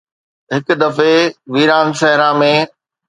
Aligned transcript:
هڪ 0.53 0.67
دفعي 0.83 1.15
ويران 1.53 1.87
صحرا 1.99 2.29
۾ 2.45 2.53